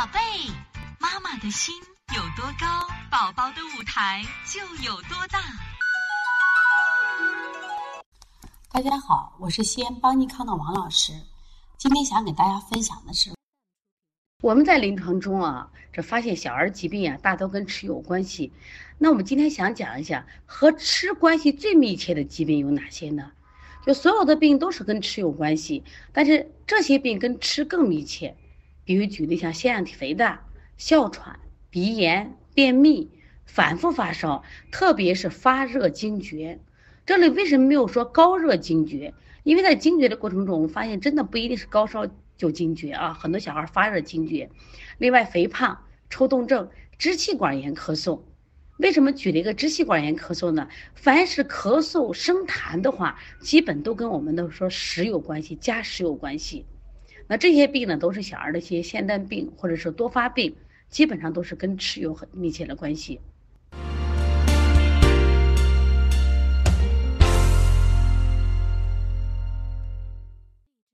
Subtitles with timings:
[0.00, 0.18] 宝贝，
[0.98, 1.74] 妈妈的心
[2.16, 5.38] 有多高，宝宝的舞台就有多大。
[8.72, 11.12] 大家好，我是西安邦尼康的王老师。
[11.76, 13.30] 今天想给大家分享的是，
[14.42, 18.50] 我们在临床中啊，这发现小儿疾病啊，大都跟吃有关系。
[18.96, 23.30] 那我们今天想讲一下，和吃关系最密切的疾病有哪些呢？
[23.84, 28.34] 就所有的病都是跟吃有关系，但是这些病跟吃更密切。
[28.90, 30.44] 比如举例像腺样体肥大、
[30.76, 31.38] 哮喘、
[31.70, 33.08] 鼻炎、便秘、
[33.46, 36.58] 反复发烧，特别是发热惊厥。
[37.06, 39.14] 这里为什么没有说高热惊厥？
[39.44, 44.50] 因为在惊厥的过程中，我们发现真的不一定是高烧就惊厥啊，很多小孩发热惊厥。
[44.98, 48.22] 另外，肥胖、抽动症、支气管炎咳嗽。
[48.78, 50.68] 为什么举了一个支气管炎咳嗽呢？
[50.96, 56.66] 凡是咳嗽生痰的话，基本都跟我们的说食有关系，加食有关系。
[57.30, 60.56] 那这些病呢，都是小儿的一些先天病或者是多发病，
[60.88, 63.20] 基本上都是跟吃有很密切的关系。